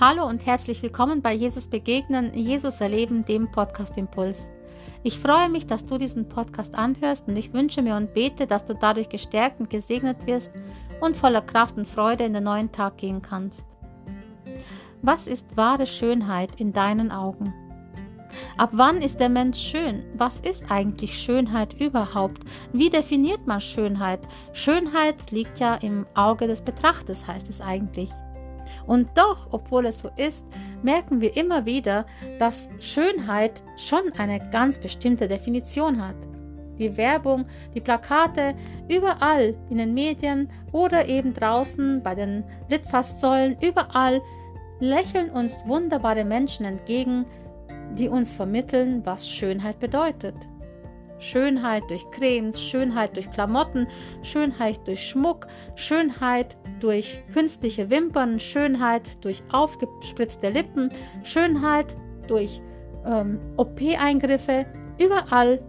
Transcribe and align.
Hallo 0.00 0.28
und 0.28 0.46
herzlich 0.46 0.80
willkommen 0.80 1.22
bei 1.22 1.32
Jesus 1.32 1.66
Begegnen, 1.66 2.32
Jesus 2.32 2.80
Erleben, 2.80 3.24
dem 3.24 3.50
Podcast 3.50 3.98
Impuls. 3.98 4.48
Ich 5.02 5.18
freue 5.18 5.48
mich, 5.48 5.66
dass 5.66 5.86
du 5.86 5.98
diesen 5.98 6.28
Podcast 6.28 6.76
anhörst 6.76 7.26
und 7.26 7.36
ich 7.36 7.52
wünsche 7.52 7.82
mir 7.82 7.96
und 7.96 8.14
bete, 8.14 8.46
dass 8.46 8.64
du 8.64 8.74
dadurch 8.76 9.08
gestärkt 9.08 9.58
und 9.58 9.70
gesegnet 9.70 10.24
wirst 10.24 10.52
und 11.00 11.16
voller 11.16 11.40
Kraft 11.40 11.76
und 11.76 11.88
Freude 11.88 12.22
in 12.22 12.32
den 12.32 12.44
neuen 12.44 12.70
Tag 12.70 12.98
gehen 12.98 13.22
kannst. 13.22 13.64
Was 15.02 15.26
ist 15.26 15.56
wahre 15.56 15.88
Schönheit 15.88 16.60
in 16.60 16.72
deinen 16.72 17.10
Augen? 17.10 17.52
Ab 18.56 18.70
wann 18.74 19.02
ist 19.02 19.18
der 19.18 19.28
Mensch 19.28 19.58
schön? 19.58 20.04
Was 20.14 20.38
ist 20.38 20.62
eigentlich 20.70 21.20
Schönheit 21.20 21.74
überhaupt? 21.80 22.44
Wie 22.72 22.88
definiert 22.88 23.48
man 23.48 23.60
Schönheit? 23.60 24.20
Schönheit 24.52 25.32
liegt 25.32 25.58
ja 25.58 25.74
im 25.74 26.06
Auge 26.14 26.46
des 26.46 26.62
Betrachters, 26.62 27.26
heißt 27.26 27.50
es 27.50 27.60
eigentlich. 27.60 28.10
Und 28.86 29.08
doch, 29.14 29.48
obwohl 29.50 29.86
es 29.86 30.00
so 30.00 30.10
ist, 30.16 30.44
merken 30.82 31.20
wir 31.20 31.36
immer 31.36 31.66
wieder, 31.66 32.06
dass 32.38 32.68
Schönheit 32.78 33.62
schon 33.76 34.12
eine 34.18 34.40
ganz 34.50 34.78
bestimmte 34.78 35.28
Definition 35.28 36.06
hat. 36.06 36.16
Die 36.78 36.96
Werbung, 36.96 37.46
die 37.74 37.80
Plakate, 37.80 38.54
überall 38.88 39.54
in 39.68 39.78
den 39.78 39.94
Medien 39.94 40.48
oder 40.72 41.06
eben 41.06 41.34
draußen 41.34 42.02
bei 42.02 42.14
den 42.14 42.44
Litfaßsäulen, 42.70 43.56
überall 43.60 44.22
lächeln 44.78 45.30
uns 45.30 45.56
wunderbare 45.66 46.24
Menschen 46.24 46.64
entgegen, 46.64 47.26
die 47.96 48.08
uns 48.08 48.32
vermitteln, 48.32 49.04
was 49.04 49.28
Schönheit 49.28 49.80
bedeutet. 49.80 50.36
Schönheit 51.18 51.82
durch 51.88 52.08
Cremes, 52.10 52.62
Schönheit 52.62 53.16
durch 53.16 53.30
Klamotten, 53.30 53.86
Schönheit 54.22 54.86
durch 54.86 55.08
Schmuck, 55.08 55.46
Schönheit 55.74 56.56
durch 56.80 57.22
künstliche 57.32 57.90
Wimpern, 57.90 58.40
Schönheit 58.40 59.02
durch 59.24 59.42
aufgespritzte 59.50 60.50
Lippen, 60.50 60.90
Schönheit 61.22 61.96
durch 62.26 62.60
ähm, 63.06 63.40
OP-Eingriffe. 63.56 64.66
Überall 64.98 65.60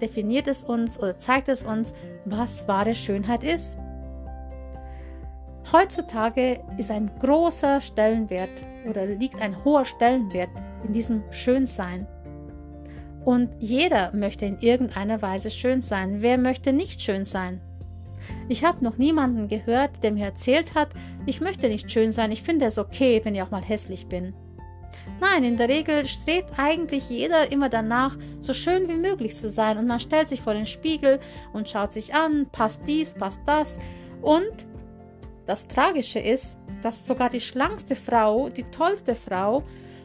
definiert 0.00 0.46
es 0.46 0.62
uns 0.62 0.98
oder 0.98 1.18
zeigt 1.18 1.48
es 1.48 1.62
uns, 1.62 1.92
was 2.24 2.66
wahre 2.68 2.94
Schönheit 2.94 3.44
ist. 3.44 3.78
Heutzutage 5.72 6.60
ist 6.78 6.90
ein 6.90 7.10
großer 7.18 7.80
Stellenwert 7.80 8.62
oder 8.88 9.06
liegt 9.06 9.40
ein 9.42 9.64
hoher 9.64 9.84
Stellenwert 9.84 10.50
in 10.84 10.92
diesem 10.92 11.24
Schönsein. 11.30 12.06
Und 13.26 13.50
jeder 13.58 14.14
möchte 14.14 14.46
in 14.46 14.60
irgendeiner 14.60 15.20
Weise 15.20 15.50
schön 15.50 15.82
sein. 15.82 16.22
Wer 16.22 16.38
möchte 16.38 16.72
nicht 16.72 17.02
schön 17.02 17.24
sein? 17.24 17.60
Ich 18.48 18.64
habe 18.64 18.84
noch 18.84 18.98
niemanden 18.98 19.48
gehört, 19.48 20.04
der 20.04 20.12
mir 20.12 20.26
erzählt 20.26 20.76
hat, 20.76 20.90
ich 21.26 21.40
möchte 21.40 21.66
nicht 21.66 21.90
schön 21.90 22.12
sein, 22.12 22.30
ich 22.30 22.44
finde 22.44 22.66
es 22.66 22.78
okay, 22.78 23.20
wenn 23.24 23.34
ich 23.34 23.42
auch 23.42 23.50
mal 23.50 23.64
hässlich 23.64 24.06
bin. 24.06 24.32
Nein, 25.20 25.42
in 25.42 25.56
der 25.56 25.68
Regel 25.68 26.04
strebt 26.06 26.52
eigentlich 26.56 27.10
jeder 27.10 27.50
immer 27.50 27.68
danach, 27.68 28.16
so 28.38 28.54
schön 28.54 28.88
wie 28.88 28.94
möglich 28.94 29.34
zu 29.34 29.50
sein 29.50 29.76
und 29.76 29.88
man 29.88 29.98
stellt 29.98 30.28
sich 30.28 30.40
vor 30.40 30.54
den 30.54 30.66
Spiegel 30.66 31.18
und 31.52 31.68
schaut 31.68 31.92
sich 31.92 32.14
an, 32.14 32.46
passt 32.52 32.82
dies, 32.86 33.14
passt 33.14 33.40
das. 33.44 33.80
Und 34.22 34.52
das 35.46 35.66
Tragische 35.66 36.20
ist, 36.20 36.56
dass 36.80 37.04
sogar 37.04 37.28
die 37.28 37.40
schlankste 37.40 37.96
Frau, 37.96 38.50
die 38.50 38.70
tollste 38.70 39.16
Frau 39.16 39.64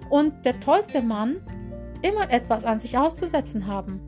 und 0.10 0.44
der 0.44 0.60
tollste 0.60 1.04
Mann 1.04 1.40
immer 2.02 2.30
etwas 2.32 2.64
an 2.66 2.80
sich 2.80 2.98
auszusetzen 2.98 3.68
haben. 3.68 4.00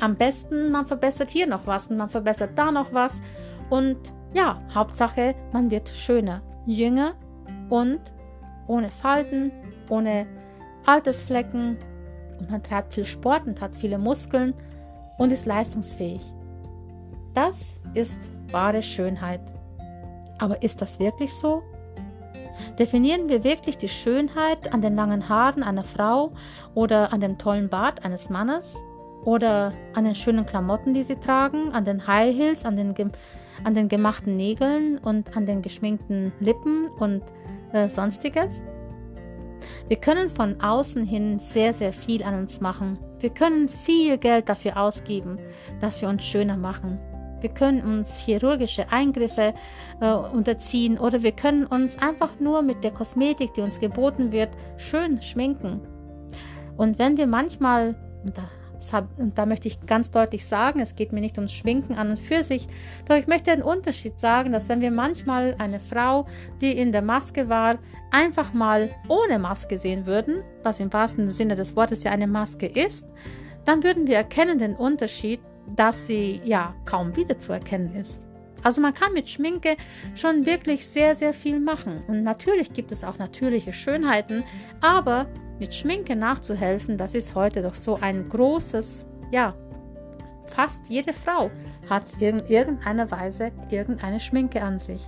Am 0.00 0.16
besten, 0.16 0.70
man 0.70 0.86
verbessert 0.86 1.30
hier 1.30 1.46
noch 1.46 1.66
was 1.66 1.88
und 1.88 1.96
man 1.96 2.08
verbessert 2.08 2.50
da 2.56 2.70
noch 2.70 2.92
was. 2.92 3.20
Und 3.68 3.96
ja, 4.34 4.62
Hauptsache, 4.72 5.34
man 5.52 5.70
wird 5.70 5.88
schöner, 5.88 6.42
jünger 6.66 7.14
und 7.68 8.00
ohne 8.68 8.90
Falten, 8.90 9.50
ohne 9.88 10.26
Altersflecken. 10.86 11.78
Und 12.38 12.50
man 12.50 12.62
treibt 12.62 12.94
viel 12.94 13.04
Sport 13.04 13.46
und 13.46 13.60
hat 13.60 13.74
viele 13.74 13.98
Muskeln 13.98 14.54
und 15.18 15.32
ist 15.32 15.46
leistungsfähig. 15.46 16.22
Das 17.34 17.74
ist 17.94 18.18
wahre 18.50 18.82
Schönheit. 18.82 19.40
Aber 20.38 20.62
ist 20.62 20.80
das 20.80 21.00
wirklich 21.00 21.32
so? 21.34 21.62
Definieren 22.78 23.28
wir 23.28 23.44
wirklich 23.44 23.76
die 23.78 23.88
Schönheit 23.88 24.72
an 24.72 24.82
den 24.82 24.94
langen 24.94 25.28
Haaren 25.28 25.62
einer 25.62 25.84
Frau 25.84 26.32
oder 26.74 27.12
an 27.12 27.20
dem 27.20 27.38
tollen 27.38 27.68
Bart 27.68 28.04
eines 28.04 28.30
Mannes 28.30 28.76
oder 29.24 29.72
an 29.94 30.04
den 30.04 30.14
schönen 30.14 30.46
Klamotten, 30.46 30.94
die 30.94 31.02
sie 31.02 31.16
tragen, 31.16 31.72
an 31.72 31.84
den 31.84 32.06
High 32.06 32.34
Heels, 32.34 32.64
an 32.64 32.76
den, 32.76 32.94
an 33.64 33.74
den 33.74 33.88
gemachten 33.88 34.36
Nägeln 34.36 34.98
und 34.98 35.36
an 35.36 35.46
den 35.46 35.62
geschminkten 35.62 36.32
Lippen 36.40 36.88
und 36.98 37.22
äh, 37.72 37.88
sonstiges? 37.88 38.54
Wir 39.88 39.96
können 39.96 40.30
von 40.30 40.60
außen 40.60 41.04
hin 41.04 41.38
sehr, 41.38 41.72
sehr 41.72 41.92
viel 41.92 42.22
an 42.22 42.38
uns 42.38 42.60
machen. 42.60 42.98
Wir 43.18 43.30
können 43.30 43.68
viel 43.68 44.18
Geld 44.18 44.48
dafür 44.48 44.76
ausgeben, 44.80 45.38
dass 45.80 46.00
wir 46.00 46.08
uns 46.08 46.24
schöner 46.24 46.56
machen. 46.56 46.98
Wir 47.40 47.50
können 47.50 47.82
uns 47.82 48.18
chirurgische 48.18 48.90
Eingriffe 48.90 49.54
äh, 50.00 50.12
unterziehen 50.12 50.98
oder 50.98 51.22
wir 51.22 51.32
können 51.32 51.66
uns 51.66 51.98
einfach 51.98 52.40
nur 52.40 52.62
mit 52.62 52.82
der 52.84 52.90
Kosmetik, 52.90 53.54
die 53.54 53.60
uns 53.60 53.80
geboten 53.80 54.32
wird, 54.32 54.50
schön 54.76 55.22
schminken. 55.22 55.80
Und 56.76 56.98
wenn 56.98 57.16
wir 57.16 57.26
manchmal, 57.26 57.96
und 58.24 58.38
da, 58.38 58.48
und 59.16 59.36
da 59.36 59.46
möchte 59.46 59.68
ich 59.68 59.84
ganz 59.86 60.10
deutlich 60.10 60.46
sagen, 60.46 60.80
es 60.80 60.94
geht 60.94 61.12
mir 61.12 61.20
nicht 61.20 61.36
ums 61.36 61.52
Schminken 61.52 61.94
an 61.94 62.10
und 62.10 62.18
für 62.18 62.44
sich, 62.44 62.68
doch 63.08 63.16
ich 63.16 63.26
möchte 63.26 63.50
den 63.50 63.62
Unterschied 63.62 64.18
sagen, 64.18 64.52
dass 64.52 64.68
wenn 64.68 64.80
wir 64.80 64.92
manchmal 64.92 65.56
eine 65.58 65.80
Frau, 65.80 66.26
die 66.60 66.72
in 66.72 66.92
der 66.92 67.02
Maske 67.02 67.48
war, 67.48 67.78
einfach 68.10 68.52
mal 68.52 68.90
ohne 69.08 69.38
Maske 69.38 69.78
sehen 69.78 70.06
würden, 70.06 70.42
was 70.62 70.80
im 70.80 70.92
wahrsten 70.92 71.30
Sinne 71.30 71.56
des 71.56 71.76
Wortes 71.76 72.04
ja 72.04 72.12
eine 72.12 72.28
Maske 72.28 72.66
ist, 72.66 73.04
dann 73.64 73.82
würden 73.82 74.06
wir 74.06 74.16
erkennen 74.16 74.58
den 74.58 74.76
Unterschied 74.76 75.40
dass 75.76 76.06
sie 76.06 76.40
ja 76.44 76.74
kaum 76.84 77.16
wiederzuerkennen 77.16 77.94
ist. 77.94 78.26
Also 78.62 78.80
man 78.80 78.94
kann 78.94 79.12
mit 79.12 79.28
Schminke 79.28 79.76
schon 80.14 80.44
wirklich 80.44 80.86
sehr, 80.86 81.14
sehr 81.14 81.32
viel 81.32 81.60
machen. 81.60 82.02
Und 82.08 82.22
natürlich 82.22 82.72
gibt 82.72 82.90
es 82.90 83.04
auch 83.04 83.18
natürliche 83.18 83.72
Schönheiten, 83.72 84.44
aber 84.80 85.26
mit 85.58 85.74
Schminke 85.74 86.16
nachzuhelfen, 86.16 86.98
das 86.98 87.14
ist 87.14 87.34
heute 87.34 87.62
doch 87.62 87.74
so 87.74 87.98
ein 88.00 88.28
großes, 88.28 89.06
ja, 89.30 89.54
fast 90.44 90.88
jede 90.88 91.12
Frau 91.12 91.50
hat 91.88 92.04
in 92.20 92.44
irgendeiner 92.46 93.10
Weise 93.10 93.52
irgendeine 93.70 94.20
Schminke 94.20 94.62
an 94.62 94.80
sich. 94.80 95.02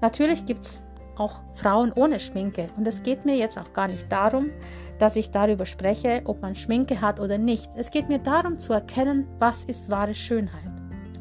Natürlich 0.00 0.44
gibt 0.44 0.64
es 0.64 0.82
auch 1.16 1.40
Frauen 1.54 1.92
ohne 1.92 2.20
Schminke. 2.20 2.68
Und 2.76 2.86
es 2.86 3.02
geht 3.02 3.24
mir 3.24 3.36
jetzt 3.36 3.58
auch 3.58 3.72
gar 3.72 3.88
nicht 3.88 4.10
darum, 4.10 4.50
dass 4.98 5.16
ich 5.16 5.30
darüber 5.30 5.66
spreche, 5.66 6.22
ob 6.24 6.42
man 6.42 6.54
Schminke 6.54 7.00
hat 7.00 7.20
oder 7.20 7.38
nicht. 7.38 7.70
Es 7.74 7.90
geht 7.90 8.08
mir 8.08 8.18
darum 8.18 8.58
zu 8.58 8.72
erkennen, 8.72 9.26
was 9.38 9.64
ist 9.64 9.90
wahre 9.90 10.14
Schönheit. 10.14 10.62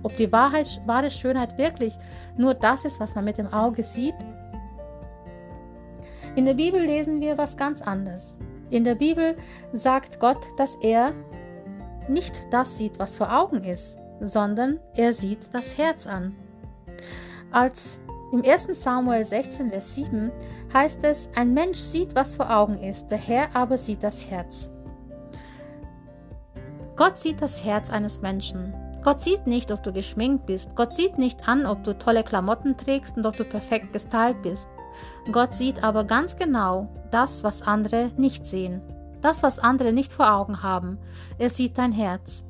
Ob 0.04 0.16
die 0.18 0.32
Wahrheit, 0.32 0.82
wahre 0.86 1.10
Schönheit 1.10 1.58
wirklich 1.58 1.98
nur 2.38 2.54
das 2.54 2.86
ist, 2.86 3.00
was 3.00 3.16
man 3.16 3.26
mit 3.26 3.38
dem 3.38 3.52
Auge 3.52 3.84
sieht. 3.84 4.16
In 6.36 6.46
der 6.46 6.54
Bibel 6.54 6.82
lesen 6.82 7.22
wir 7.22 7.38
was 7.38 7.58
ganz 7.58 7.82
anderes. 7.82 8.38
In 8.70 8.84
der 8.84 8.96
Bibel 8.96 9.36
sagt 9.74 10.20
Gott, 10.20 10.40
dass 10.58 10.76
er 10.82 11.14
nicht 12.08 12.44
das 12.52 12.78
sieht, 12.78 13.00
was 13.00 13.16
vor 13.16 13.36
Augen 13.36 13.64
ist, 13.64 13.98
sondern 14.22 14.80
er 14.94 15.14
sieht 15.14 15.40
das 15.54 15.78
Herz 15.78 16.06
an. 16.06 16.36
Als 17.52 18.00
im 18.32 18.44
1. 18.44 18.68
Samuel 18.74 19.24
16, 19.24 19.70
Vers 19.70 19.96
7 19.96 20.32
heißt 20.74 21.00
es, 21.04 21.30
ein 21.36 21.54
Mensch 21.54 21.80
sieht, 21.80 22.16
was 22.16 22.36
vor 22.36 22.56
Augen 22.56 22.80
ist, 22.80 23.08
der 23.08 23.18
Herr 23.18 23.56
aber 23.56 23.78
sieht 23.78 24.04
das 24.04 24.30
Herz. 24.30 24.72
Gott 26.96 27.18
sieht 27.18 27.42
das 27.42 27.64
Herz 27.64 27.90
eines 27.90 28.22
Menschen. 28.22 28.74
Gott 29.04 29.22
sieht 29.22 29.46
nicht, 29.46 29.72
ob 29.72 29.84
du 29.84 29.94
geschminkt 29.94 30.48
bist. 30.48 30.76
Gott 30.76 30.94
sieht 30.94 31.18
nicht 31.18 31.48
an, 31.48 31.66
ob 31.66 31.84
du 31.84 31.98
tolle 31.98 32.24
Klamotten 32.24 32.76
trägst 32.76 33.18
und 33.18 33.26
ob 33.26 33.38
du 33.38 33.44
perfekt 33.44 33.94
gestylt 33.94 34.42
bist. 34.42 34.68
Gott 35.32 35.54
sieht 35.54 35.84
aber 35.84 36.06
ganz 36.06 36.38
genau 36.38 36.90
das, 37.12 37.44
was 37.44 37.62
andere 37.62 38.12
nicht 38.18 38.46
sehen. 38.46 38.82
Das, 39.22 39.44
was 39.44 39.60
andere 39.60 39.94
nicht 39.94 40.12
vor 40.12 40.34
Augen 40.34 40.64
haben. 40.64 40.98
Er 41.38 41.50
sieht 41.50 41.78
dein 41.78 41.92
Herz. 41.92 42.46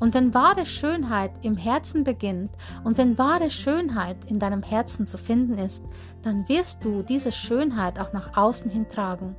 Und 0.00 0.14
wenn 0.14 0.34
wahre 0.34 0.66
Schönheit 0.66 1.32
im 1.42 1.56
Herzen 1.56 2.04
beginnt 2.04 2.50
und 2.84 2.98
wenn 2.98 3.18
wahre 3.18 3.50
Schönheit 3.50 4.16
in 4.26 4.38
deinem 4.38 4.62
Herzen 4.62 5.06
zu 5.06 5.18
finden 5.18 5.58
ist, 5.58 5.82
dann 6.22 6.48
wirst 6.48 6.84
du 6.84 7.02
diese 7.02 7.32
Schönheit 7.32 7.98
auch 7.98 8.12
nach 8.12 8.36
außen 8.36 8.70
hin 8.70 8.88
tragen. 8.88 9.36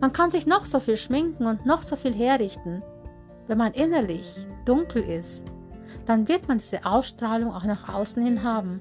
Man 0.00 0.12
kann 0.12 0.30
sich 0.30 0.46
noch 0.46 0.64
so 0.64 0.80
viel 0.80 0.96
schminken 0.96 1.46
und 1.46 1.66
noch 1.66 1.82
so 1.82 1.96
viel 1.96 2.14
herrichten. 2.14 2.82
Wenn 3.46 3.58
man 3.58 3.72
innerlich 3.72 4.46
dunkel 4.64 5.02
ist, 5.02 5.44
dann 6.06 6.28
wird 6.28 6.48
man 6.48 6.58
diese 6.58 6.84
Ausstrahlung 6.84 7.52
auch 7.52 7.64
nach 7.64 7.88
außen 7.88 8.22
hin 8.22 8.42
haben. 8.42 8.80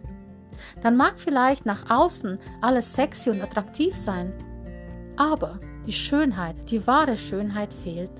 Dann 0.81 0.97
mag 0.97 1.19
vielleicht 1.19 1.65
nach 1.65 1.89
außen 1.89 2.39
alles 2.61 2.93
sexy 2.93 3.29
und 3.29 3.41
attraktiv 3.41 3.95
sein, 3.95 4.33
aber 5.15 5.59
die 5.85 5.93
Schönheit, 5.93 6.69
die 6.69 6.85
wahre 6.85 7.17
Schönheit 7.17 7.73
fehlt. 7.73 8.11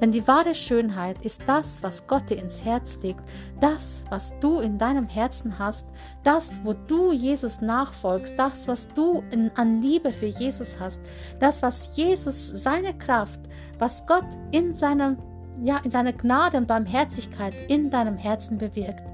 Denn 0.00 0.12
die 0.12 0.26
wahre 0.26 0.54
Schönheit 0.54 1.22
ist 1.22 1.42
das, 1.46 1.82
was 1.82 2.06
Gott 2.06 2.30
dir 2.30 2.38
ins 2.38 2.64
Herz 2.64 2.98
legt, 3.02 3.22
das, 3.60 4.04
was 4.10 4.32
du 4.40 4.60
in 4.60 4.78
deinem 4.78 5.08
Herzen 5.08 5.58
hast, 5.58 5.86
das, 6.22 6.60
wo 6.64 6.74
du 6.74 7.12
Jesus 7.12 7.60
nachfolgst, 7.60 8.34
das, 8.36 8.68
was 8.68 8.88
du 8.88 9.22
in, 9.30 9.50
an 9.54 9.80
Liebe 9.80 10.10
für 10.10 10.26
Jesus 10.26 10.76
hast, 10.78 11.00
das, 11.40 11.62
was 11.62 11.96
Jesus, 11.96 12.48
seine 12.48 12.96
Kraft, 12.96 13.40
was 13.78 14.06
Gott 14.06 14.26
in 14.52 14.74
seinem 14.74 15.18
ja, 15.62 15.78
in 15.84 15.90
seiner 15.90 16.12
Gnade 16.12 16.56
und 16.56 16.66
Barmherzigkeit 16.66 17.54
in 17.68 17.90
deinem 17.90 18.16
Herzen 18.16 18.58
bewirkt. 18.58 19.04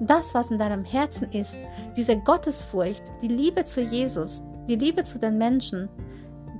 Das, 0.00 0.34
was 0.34 0.50
in 0.50 0.58
deinem 0.58 0.84
Herzen 0.84 1.30
ist, 1.30 1.56
diese 1.96 2.16
Gottesfurcht, 2.16 3.02
die 3.22 3.28
Liebe 3.28 3.64
zu 3.64 3.80
Jesus, 3.80 4.42
die 4.66 4.76
Liebe 4.76 5.04
zu 5.04 5.18
den 5.18 5.38
Menschen, 5.38 5.88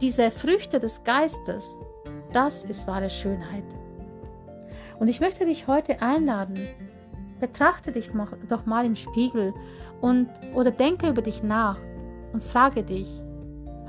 diese 0.01 0.31
Früchte 0.31 0.79
des 0.79 1.03
Geistes, 1.05 1.67
das 2.33 2.65
ist 2.65 2.87
wahre 2.87 3.11
Schönheit. 3.11 3.65
Und 4.99 5.09
ich 5.09 5.21
möchte 5.21 5.47
dich 5.47 5.67
heute 5.67 6.03
einladen, 6.03 6.59
betrachte 7.41 7.93
dich 7.93 8.11
doch 8.49 8.67
mal 8.67 8.85
im 8.85 8.97
Spiegel 8.97 9.55
und 10.01 10.29
oder 10.55 10.71
denke 10.71 11.09
über 11.09 11.23
dich 11.23 11.43
nach 11.43 11.79
und 12.33 12.45
frage 12.45 12.83
dich, 12.83 13.09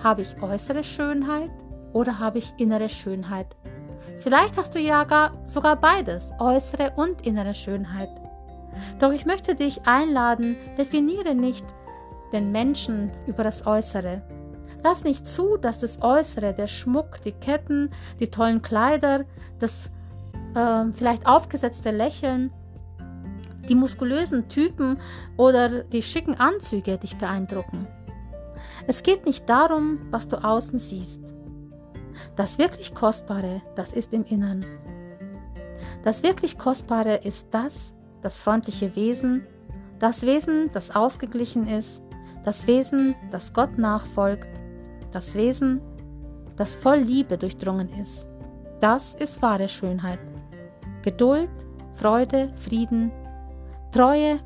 habe 0.02 0.22
ich 0.22 0.42
äußere 0.42 0.84
Schönheit 0.84 1.52
oder 1.94 2.20
habe 2.20 2.40
ich 2.40 2.54
innere 2.58 2.90
Schönheit? 2.90 3.48
Vielleicht 4.20 4.58
hast 4.58 4.74
du 4.76 4.80
ja 4.80 5.04
gar, 5.04 5.34
sogar 5.46 5.76
beides, 5.76 6.32
äußere 6.40 6.94
und 6.96 7.26
innere 7.26 7.54
Schönheit. 7.54 8.10
Doch 9.00 9.12
ich 9.12 9.26
möchte 9.26 9.56
dich 9.56 9.86
einladen, 9.86 10.56
definiere 10.78 11.36
nicht 11.36 11.66
den 12.32 12.52
Menschen 12.52 13.12
über 13.28 13.44
das 13.44 13.68
Äußere, 13.68 14.22
Lass 14.84 15.04
nicht 15.04 15.28
zu, 15.28 15.58
dass 15.58 15.80
das 15.80 16.02
Äußere, 16.02 16.54
der 16.54 16.68
Schmuck, 16.68 17.22
die 17.24 17.32
Ketten, 17.32 17.92
die 18.20 18.30
tollen 18.30 18.62
Kleider, 18.62 19.26
das 19.60 19.90
äh, 20.56 20.92
vielleicht 20.94 21.26
aufgesetzte 21.26 21.92
Lächeln, 21.92 22.52
die 23.70 23.76
muskulösen 23.76 24.50
Typen 24.50 24.98
oder 25.38 25.84
die 25.84 26.02
schicken 26.02 26.36
Anzüge 26.36 26.98
dich 26.98 27.18
beeindrucken. 27.18 27.88
Es 28.88 29.04
geht 29.04 29.26
nicht 29.26 29.48
darum, 29.48 30.00
was 30.10 30.28
du 30.28 30.44
außen 30.44 30.80
siehst. 30.80 31.22
Das 32.36 32.58
wirklich 32.58 32.94
Kostbare, 32.94 33.62
das 33.76 33.92
ist 33.92 34.14
im 34.14 34.26
Innern. 34.26 34.66
Das 36.04 36.24
wirklich 36.24 36.58
Kostbare 36.58 37.18
ist 37.18 37.48
das, 37.52 37.94
das 38.22 38.38
freundliche 38.38 38.96
Wesen, 38.96 39.46
das 40.00 40.24
Wesen, 40.24 40.72
das 40.74 40.90
ausgeglichen 40.90 41.68
ist, 41.68 42.02
das 42.44 42.66
Wesen, 42.66 43.16
das 43.30 43.54
Gott 43.54 43.78
nachfolgt, 43.78 44.50
das 45.12 45.36
Wesen, 45.36 45.82
das 46.56 46.76
voll 46.76 46.98
Liebe 46.98 47.38
durchdrungen 47.38 47.90
ist. 48.02 48.28
Das 48.80 49.14
ist 49.16 49.42
wahre 49.42 49.70
Schönheit. 49.70 50.20
Geduld, 51.04 51.50
Freude, 51.94 52.52
Frieden, 52.56 53.12
Treue, 53.92 54.40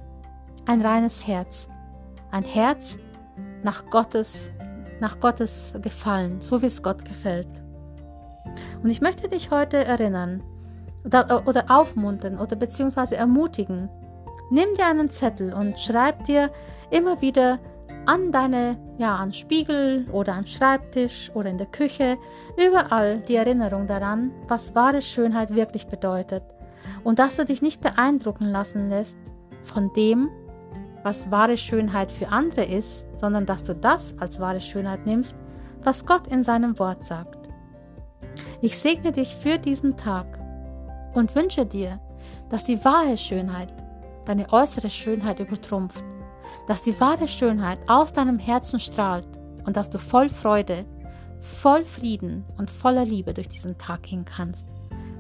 ein 0.66 0.82
reines 0.82 1.28
Herz. 1.28 1.68
Ein 2.32 2.44
Herz 2.44 2.98
nach 3.64 3.90
Gottes, 3.90 4.50
nach 5.00 5.20
Gottes 5.20 5.74
Gefallen, 5.82 6.42
so 6.42 6.62
wie 6.62 6.68
es 6.68 6.84
Gott 6.84 7.06
gefällt. 7.06 7.48
Und 8.84 8.90
ich 8.90 9.02
möchte 9.02 9.30
dich 9.30 9.52
heute 9.52 9.84
erinnern 9.84 10.44
oder, 11.06 11.48
oder 11.48 11.66
aufmuntern 11.70 12.38
oder 12.38 12.56
beziehungsweise 12.56 13.16
ermutigen. 13.16 13.90
Nimm 14.52 14.74
dir 14.78 14.88
einen 14.88 15.12
Zettel 15.12 15.54
und 15.54 15.80
schreib 15.80 16.26
dir 16.26 16.52
immer 16.92 17.22
wieder 17.22 17.60
an 18.06 18.32
deine, 18.32 18.78
ja, 18.98 19.16
an 19.16 19.34
Spiegel 19.34 20.08
oder 20.12 20.34
am 20.34 20.46
Schreibtisch 20.46 21.32
oder 21.34 21.50
in 21.50 21.58
der 21.58 21.68
Küche, 21.68 22.18
überall 22.58 23.20
die 23.20 23.36
Erinnerung 23.36 23.88
daran, 23.88 24.32
was 24.48 24.76
wahre 24.76 25.02
Schönheit 25.02 25.54
wirklich 25.54 25.88
bedeutet 25.88 26.44
und 27.04 27.20
dass 27.20 27.36
du 27.36 27.46
dich 27.46 27.62
nicht 27.62 27.82
beeindrucken 27.82 28.46
lassen 28.46 28.90
lässt 28.90 29.16
von 29.64 29.92
dem, 29.94 30.30
was 31.04 31.30
wahre 31.30 31.58
Schönheit 31.58 32.12
für 32.12 32.30
andere 32.30 32.66
ist, 32.66 33.06
sondern 33.16 33.46
dass 33.46 33.64
du 33.64 33.76
das 33.76 34.16
als 34.20 34.40
wahre 34.40 34.62
Schönheit 34.62 35.06
nimmst, 35.06 35.36
was 35.84 36.06
Gott 36.06 36.28
in 36.28 36.44
seinem 36.44 36.80
Wort 36.80 37.06
sagt. 37.06 37.50
Ich 38.62 38.80
segne 38.80 39.12
dich 39.12 39.36
für 39.36 39.60
diesen 39.60 39.98
Tag 39.98 40.26
und 41.14 41.36
wünsche 41.36 41.66
dir, 41.66 42.00
dass 42.50 42.64
die 42.64 42.84
wahre 42.84 43.18
Schönheit 43.18 43.74
deine 44.26 44.52
äußere 44.52 44.90
Schönheit 44.90 45.40
übertrumpft 45.40 46.04
dass 46.68 46.82
die 46.82 47.00
wahre 47.00 47.28
Schönheit 47.28 47.80
aus 47.88 48.14
deinem 48.14 48.40
Herzen 48.40 48.80
strahlt 48.80 49.28
und 49.66 49.76
dass 49.78 49.90
du 49.90 49.98
voll 49.98 50.30
Freude, 50.30 50.86
voll 51.40 51.86
Frieden 51.86 52.46
und 52.58 52.70
voller 52.70 53.06
Liebe 53.06 53.34
durch 53.34 53.50
diesen 53.50 53.78
Tag 53.78 54.04
gehen 54.04 54.26
kannst. 54.26 54.66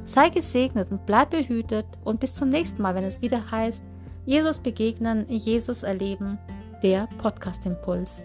Sei 0.05 0.29
gesegnet 0.29 0.91
und 0.91 1.05
bleib 1.05 1.31
behütet 1.31 1.85
und 2.03 2.19
bis 2.19 2.35
zum 2.35 2.49
nächsten 2.49 2.81
Mal, 2.81 2.95
wenn 2.95 3.03
es 3.03 3.21
wieder 3.21 3.51
heißt, 3.51 3.81
Jesus 4.25 4.59
begegnen, 4.59 5.25
Jesus 5.27 5.83
erleben, 5.83 6.37
der 6.81 7.07
Podcast 7.17 7.65
Impuls. 7.65 8.23